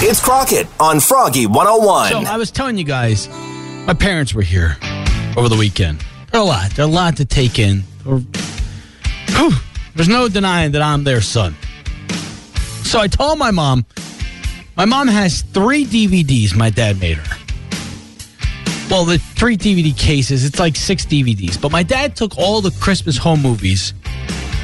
[0.00, 2.10] It's Crockett on Froggy 101.
[2.10, 3.28] So I was telling you guys,
[3.84, 4.76] my parents were here
[5.36, 6.04] over the weekend.
[6.30, 6.70] They're a lot.
[6.70, 7.82] They're a lot to take in.
[9.96, 11.56] There's no denying that I'm their son.
[12.84, 13.86] So I told my mom,
[14.76, 17.36] my mom has three DVDs my dad made her.
[18.88, 21.60] Well, the three DVD cases, it's like six DVDs.
[21.60, 23.94] But my dad took all the Christmas home movies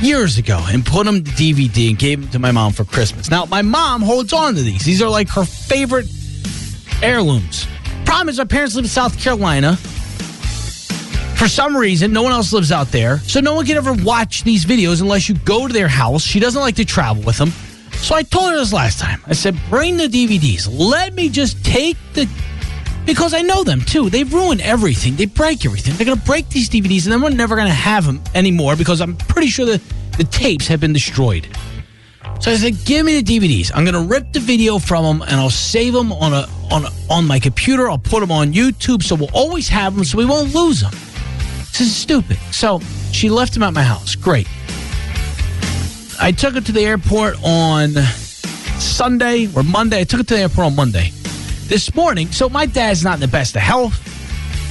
[0.04, 3.30] years ago and put them to DVD and gave them to my mom for Christmas.
[3.30, 4.84] Now, my mom holds on to these.
[4.84, 6.06] These are like her favorite
[7.02, 7.66] heirlooms.
[8.04, 9.76] Problem is, my parents live in South Carolina.
[11.36, 13.18] For some reason, no one else lives out there.
[13.18, 16.22] So no one can ever watch these videos unless you go to their house.
[16.22, 17.50] She doesn't like to travel with them.
[17.92, 19.20] So I told her this last time.
[19.26, 20.68] I said, bring the DVDs.
[20.70, 22.28] Let me just take the.
[23.06, 24.08] Because I know them too.
[24.08, 25.16] They ruin everything.
[25.16, 25.94] They break everything.
[25.96, 28.76] They're going to break these DVDs and then we're never going to have them anymore
[28.76, 29.82] because I'm pretty sure that
[30.16, 31.46] the tapes have been destroyed.
[32.40, 33.70] So I said, give me the DVDs.
[33.74, 36.84] I'm going to rip the video from them and I'll save them on a on
[36.86, 37.88] a, on my computer.
[37.88, 40.92] I'll put them on YouTube so we'll always have them so we won't lose them.
[40.92, 42.38] This is stupid.
[42.52, 42.80] So
[43.12, 44.14] she left them at my house.
[44.14, 44.48] Great.
[46.20, 47.92] I took it to the airport on
[48.78, 50.00] Sunday or Monday.
[50.00, 51.12] I took it to the airport on Monday.
[51.66, 53.96] This morning, so my dad's not in the best of health.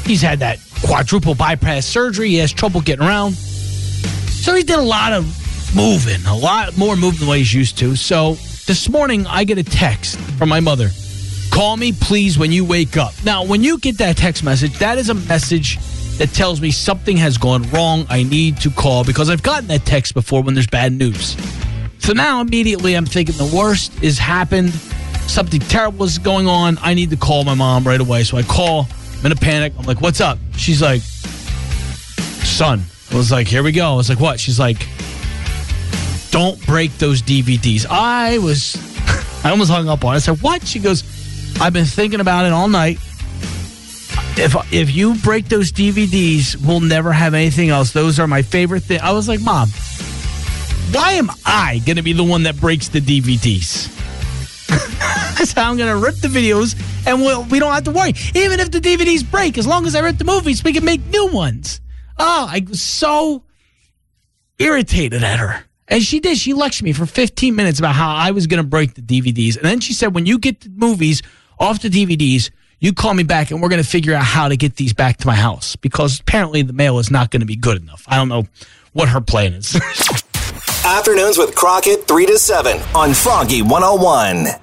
[0.05, 2.29] He's had that quadruple bypass surgery.
[2.29, 3.33] He has trouble getting around.
[3.33, 5.25] So he did a lot of
[5.75, 7.95] moving, a lot more moving than what he's used to.
[7.95, 8.33] So
[8.67, 10.89] this morning, I get a text from my mother.
[11.51, 13.13] Call me, please, when you wake up.
[13.23, 15.79] Now, when you get that text message, that is a message
[16.17, 18.05] that tells me something has gone wrong.
[18.09, 21.35] I need to call because I've gotten that text before when there's bad news.
[21.99, 24.73] So now immediately I'm thinking the worst is happened.
[25.27, 26.77] Something terrible is going on.
[26.81, 28.23] I need to call my mom right away.
[28.23, 28.87] So I call.
[29.19, 29.73] I'm in a panic.
[29.77, 30.37] I'm like, what's up?
[30.57, 32.83] She's like, son.
[33.11, 33.93] I was like, here we go.
[33.93, 34.39] I was like, what?
[34.39, 34.87] She's like,
[36.31, 37.85] don't break those DVDs.
[37.89, 38.75] I was,
[39.45, 40.17] I almost hung up on it.
[40.17, 40.65] I said, what?
[40.65, 41.03] She goes,
[41.61, 42.97] I've been thinking about it all night.
[44.35, 47.91] If if you break those DVDs, we'll never have anything else.
[47.91, 48.99] Those are my favorite thing.
[48.99, 49.69] I was like, Mom,
[50.91, 54.02] why am I going to be the one that breaks the DVDs?
[55.45, 56.75] Said, I'm going to rip the videos
[57.05, 58.13] and we'll, we don't have to worry.
[58.33, 61.05] Even if the DVDs break, as long as I rip the movies, we can make
[61.07, 61.81] new ones.
[62.17, 63.43] Oh, I was so
[64.57, 65.65] irritated at her.
[65.87, 66.37] And she did.
[66.37, 69.57] She lectured me for 15 minutes about how I was going to break the DVDs.
[69.57, 71.21] And then she said, when you get the movies
[71.59, 74.57] off the DVDs, you call me back and we're going to figure out how to
[74.57, 77.55] get these back to my house because apparently the mail is not going to be
[77.55, 78.03] good enough.
[78.07, 78.45] I don't know
[78.91, 79.75] what her plan is.
[80.85, 84.62] Afternoons with Crockett 3 to 7 on Froggy 101.